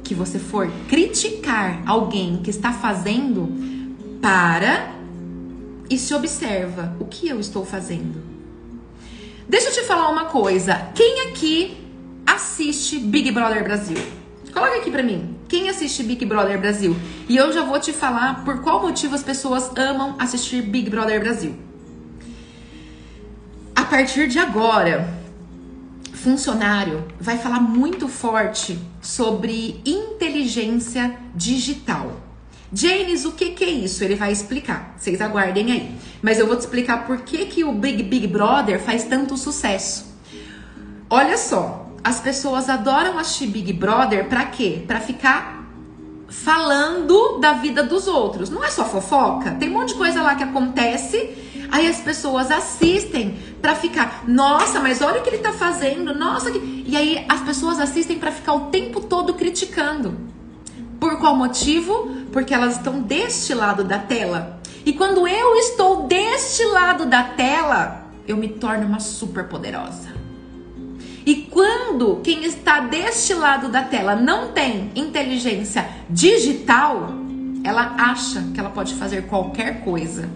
que 0.03 0.13
você 0.13 0.39
for 0.39 0.69
criticar 0.89 1.81
alguém 1.85 2.41
que 2.43 2.49
está 2.49 2.73
fazendo, 2.73 3.49
para 4.21 4.94
e 5.89 5.97
se 5.97 6.13
observa 6.13 6.95
o 6.99 7.05
que 7.05 7.27
eu 7.27 7.39
estou 7.39 7.65
fazendo. 7.65 8.23
Deixa 9.47 9.69
eu 9.69 9.73
te 9.73 9.83
falar 9.83 10.09
uma 10.09 10.25
coisa. 10.25 10.89
Quem 10.95 11.29
aqui 11.29 11.77
assiste 12.25 12.99
Big 12.99 13.31
Brother 13.31 13.63
Brasil? 13.63 13.97
Coloca 14.51 14.77
aqui 14.77 14.89
pra 14.89 15.03
mim. 15.03 15.35
Quem 15.47 15.69
assiste 15.69 16.01
Big 16.01 16.25
Brother 16.25 16.59
Brasil? 16.59 16.95
E 17.29 17.37
eu 17.37 17.51
já 17.53 17.63
vou 17.63 17.79
te 17.79 17.93
falar 17.93 18.43
por 18.43 18.61
qual 18.61 18.81
motivo 18.81 19.13
as 19.13 19.23
pessoas 19.23 19.69
amam 19.75 20.15
assistir 20.17 20.61
Big 20.63 20.89
Brother 20.89 21.19
Brasil. 21.19 21.55
A 23.75 23.83
partir 23.83 24.27
de 24.27 24.39
agora, 24.39 25.07
funcionário 26.13 27.05
vai 27.19 27.37
falar 27.37 27.59
muito 27.59 28.07
forte 28.07 28.79
sobre 28.99 29.79
inteligência 29.85 31.15
digital. 31.35 32.24
James, 32.75 33.25
o 33.25 33.31
que, 33.31 33.51
que 33.51 33.63
é 33.63 33.69
isso? 33.69 34.03
Ele 34.03 34.15
vai 34.15 34.31
explicar. 34.31 34.95
Vocês 34.97 35.21
aguardem 35.21 35.71
aí. 35.71 35.95
Mas 36.21 36.37
eu 36.37 36.45
vou 36.45 36.55
te 36.55 36.61
explicar 36.61 37.07
por 37.07 37.19
que, 37.21 37.45
que 37.45 37.63
o 37.63 37.71
Big 37.71 38.03
Big 38.03 38.27
Brother 38.27 38.79
faz 38.79 39.05
tanto 39.05 39.37
sucesso. 39.37 40.13
Olha 41.09 41.37
só, 41.37 41.89
as 42.03 42.19
pessoas 42.19 42.69
adoram 42.69 43.17
assistir 43.17 43.47
Big 43.47 43.71
Brother 43.73 44.27
para 44.27 44.45
quê? 44.45 44.83
Para 44.85 44.99
ficar 44.99 45.65
falando 46.27 47.39
da 47.39 47.53
vida 47.53 47.81
dos 47.81 48.07
outros. 48.07 48.49
Não 48.49 48.63
é 48.63 48.69
só 48.69 48.83
fofoca, 48.83 49.51
tem 49.51 49.69
um 49.69 49.73
monte 49.73 49.89
de 49.89 49.95
coisa 49.95 50.21
lá 50.21 50.35
que 50.35 50.43
acontece 50.43 51.45
Aí 51.71 51.87
as 51.87 51.99
pessoas 51.99 52.51
assistem 52.51 53.37
para 53.61 53.75
ficar, 53.75 54.23
nossa, 54.27 54.79
mas 54.79 55.01
olha 55.01 55.19
o 55.19 55.23
que 55.23 55.29
ele 55.29 55.39
tá 55.39 55.51
fazendo, 55.51 56.13
nossa, 56.13 56.51
que... 56.51 56.85
e 56.87 56.95
aí 56.95 57.25
as 57.27 57.41
pessoas 57.41 57.79
assistem 57.79 58.17
para 58.19 58.31
ficar 58.31 58.53
o 58.53 58.59
tempo 58.67 59.01
todo 59.01 59.33
criticando. 59.33 60.17
Por 60.99 61.19
qual 61.19 61.35
motivo? 61.35 62.09
Porque 62.35 62.53
elas 62.53 62.75
estão 62.75 63.01
deste 63.01 63.53
lado 63.53 63.81
da 63.85 63.97
tela. 63.97 64.59
E 64.85 64.91
quando 64.91 65.25
eu 65.25 65.55
estou 65.55 66.05
deste 66.05 66.65
lado 66.65 67.05
da 67.05 67.23
tela, 67.23 68.07
eu 68.27 68.35
me 68.35 68.49
torno 68.49 68.85
uma 68.85 68.99
super 68.99 69.45
poderosa. 69.45 70.09
E 71.25 71.47
quando 71.49 72.17
quem 72.17 72.43
está 72.43 72.81
deste 72.81 73.33
lado 73.33 73.69
da 73.69 73.83
tela 73.83 74.17
não 74.17 74.51
tem 74.51 74.91
inteligência 74.97 75.87
digital, 76.09 77.07
ela 77.63 77.95
acha 77.97 78.41
que 78.53 78.59
ela 78.59 78.69
pode 78.69 78.95
fazer 78.95 79.27
qualquer 79.27 79.85
coisa. 79.85 80.29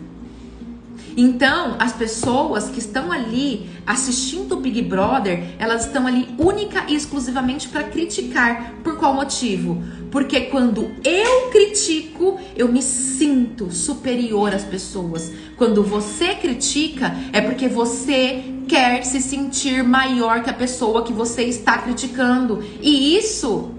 Então, 1.22 1.76
as 1.80 1.92
pessoas 1.92 2.70
que 2.70 2.80
estão 2.80 3.12
ali 3.12 3.70
assistindo 3.86 4.54
o 4.54 4.62
Big 4.62 4.82
Brother, 4.84 5.54
elas 5.60 5.86
estão 5.86 6.08
ali 6.08 6.30
única 6.38 6.86
e 6.88 6.96
exclusivamente 6.96 7.68
para 7.68 7.84
criticar. 7.84 8.76
Por 8.82 8.96
qual 8.96 9.14
motivo? 9.14 9.84
Porque 10.10 10.40
quando 10.46 10.90
eu 11.04 11.50
critico, 11.52 12.40
eu 12.56 12.70
me 12.70 12.82
sinto 12.82 13.70
superior 13.70 14.56
às 14.56 14.64
pessoas. 14.64 15.30
Quando 15.58 15.84
você 15.84 16.36
critica, 16.36 17.14
é 17.34 17.42
porque 17.42 17.68
você 17.68 18.42
quer 18.66 19.04
se 19.04 19.20
sentir 19.20 19.84
maior 19.84 20.42
que 20.42 20.50
a 20.50 20.54
pessoa 20.54 21.04
que 21.04 21.12
você 21.12 21.44
está 21.44 21.80
criticando. 21.80 22.64
E 22.82 23.18
isso 23.18 23.72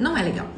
não 0.00 0.18
é 0.18 0.24
legal. 0.24 0.48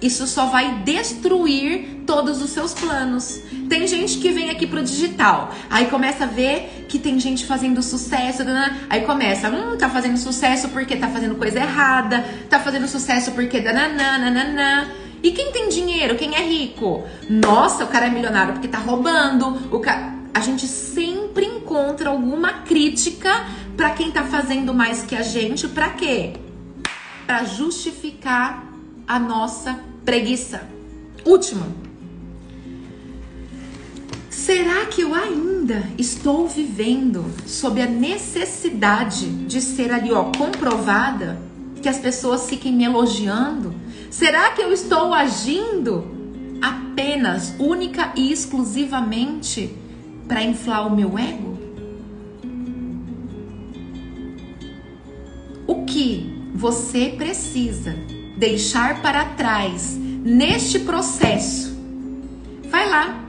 Isso 0.00 0.28
só 0.28 0.46
vai 0.46 0.82
destruir 0.84 1.93
todos 2.06 2.42
os 2.42 2.50
seus 2.50 2.72
planos. 2.74 3.40
Tem 3.68 3.86
gente 3.86 4.18
que 4.18 4.30
vem 4.30 4.50
aqui 4.50 4.66
pro 4.66 4.82
digital, 4.82 5.52
aí 5.70 5.86
começa 5.86 6.24
a 6.24 6.26
ver 6.26 6.86
que 6.88 6.98
tem 6.98 7.18
gente 7.18 7.46
fazendo 7.46 7.82
sucesso, 7.82 8.44
né? 8.44 8.86
aí 8.88 9.02
começa, 9.02 9.50
hum, 9.50 9.76
tá 9.76 9.88
fazendo 9.88 10.16
sucesso 10.16 10.68
porque 10.68 10.96
tá 10.96 11.08
fazendo 11.08 11.34
coisa 11.34 11.58
errada, 11.58 12.24
tá 12.48 12.60
fazendo 12.60 12.86
sucesso 12.86 13.32
porque 13.32 13.60
dananã, 13.60 14.86
E 15.22 15.32
quem 15.32 15.50
tem 15.52 15.68
dinheiro, 15.68 16.16
quem 16.16 16.34
é 16.34 16.42
rico? 16.42 17.04
Nossa, 17.28 17.84
o 17.84 17.88
cara 17.88 18.06
é 18.06 18.10
milionário 18.10 18.52
porque 18.52 18.68
tá 18.68 18.78
roubando. 18.78 19.74
O 19.74 19.80
ca... 19.80 20.12
A 20.34 20.40
gente 20.40 20.66
sempre 20.66 21.46
encontra 21.46 22.10
alguma 22.10 22.52
crítica 22.64 23.30
para 23.76 23.90
quem 23.90 24.10
tá 24.10 24.24
fazendo 24.24 24.74
mais 24.74 25.02
que 25.02 25.16
a 25.16 25.22
gente, 25.22 25.66
para 25.68 25.90
quê? 25.90 26.34
Para 27.26 27.44
justificar 27.44 28.64
a 29.06 29.18
nossa 29.18 29.78
preguiça. 30.04 30.68
Última. 31.24 31.66
Será 34.44 34.84
que 34.84 35.00
eu 35.00 35.14
ainda 35.14 35.88
estou 35.96 36.46
vivendo 36.46 37.24
sob 37.46 37.80
a 37.80 37.86
necessidade 37.86 39.26
de 39.46 39.58
ser 39.62 39.90
ali, 39.90 40.12
ó, 40.12 40.24
comprovada? 40.36 41.40
Que 41.80 41.88
as 41.88 41.96
pessoas 41.96 42.46
fiquem 42.46 42.70
me 42.70 42.84
elogiando? 42.84 43.74
Será 44.10 44.50
que 44.50 44.60
eu 44.60 44.70
estou 44.70 45.14
agindo 45.14 46.04
apenas, 46.60 47.54
única 47.58 48.12
e 48.14 48.30
exclusivamente 48.30 49.74
para 50.28 50.44
inflar 50.44 50.88
o 50.88 50.94
meu 50.94 51.18
ego? 51.18 51.58
O 55.66 55.86
que 55.86 56.50
você 56.54 57.14
precisa 57.16 57.96
deixar 58.36 59.00
para 59.00 59.24
trás 59.24 59.96
neste 59.96 60.80
processo, 60.80 61.74
vai 62.70 62.90
lá 62.90 63.23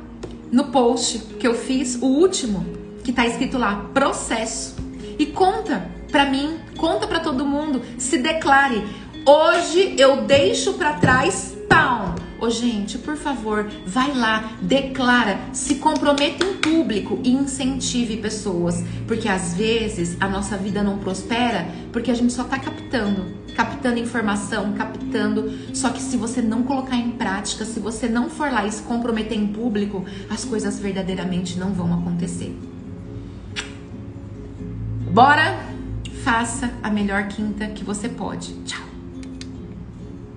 no 0.56 0.64
post 0.68 1.20
que 1.38 1.46
eu 1.46 1.54
fiz, 1.54 2.02
o 2.02 2.06
último, 2.06 2.66
que 3.04 3.12
tá 3.12 3.28
escrito 3.28 3.58
lá, 3.58 3.90
processo, 3.94 4.74
e 5.20 5.26
conta 5.26 5.92
para 6.10 6.26
mim, 6.28 6.58
conta 6.78 7.06
para 7.06 7.20
todo 7.20 7.46
mundo, 7.46 7.82
se 7.98 8.18
declare. 8.18 8.82
Hoje 9.26 9.96
eu 9.98 10.22
deixo 10.22 10.76
para 10.76 10.94
trás, 10.94 11.54
pau, 11.68 12.16
Ô, 12.40 12.50
gente, 12.50 12.98
por 12.98 13.16
favor, 13.16 13.66
vai 13.86 14.14
lá, 14.14 14.52
declara, 14.62 15.40
se 15.54 15.76
comprometa 15.76 16.46
em 16.46 16.58
público 16.58 17.20
e 17.24 17.32
incentive 17.32 18.18
pessoas. 18.18 18.84
Porque 19.08 19.30
às 19.30 19.54
vezes 19.54 20.18
a 20.20 20.28
nossa 20.28 20.58
vida 20.58 20.84
não 20.84 20.98
prospera 20.98 21.68
porque 21.92 22.12
a 22.12 22.14
gente 22.14 22.34
só 22.34 22.44
tá 22.44 22.60
captando, 22.60 23.26
captando 23.56 24.00
informação, 24.00 24.74
captando. 24.74 25.52
Só 25.74 25.90
que 25.90 26.02
se 26.02 26.18
você 26.18 26.42
não 26.42 26.64
colocar 26.64 26.98
em 26.98 27.12
prática, 27.12 27.64
se 27.64 27.80
você 27.80 28.10
não 28.10 28.30
for 28.30 28.52
lá 28.52 28.66
e 28.66 28.72
se 28.72 28.82
comprometer 28.84 29.38
em 29.38 29.48
público, 29.48 30.06
as 30.30 30.44
coisas 30.44 30.78
verdadeiramente 30.80 31.58
não 31.58 31.72
vão 31.72 31.94
acontecer. 31.94 32.54
Bora? 35.12 35.58
Faça 36.24 36.72
a 36.84 36.90
melhor 36.90 37.28
quinta 37.28 37.68
que 37.68 37.84
você 37.84 38.10
pode. 38.10 38.54
Tchau! 38.66 38.95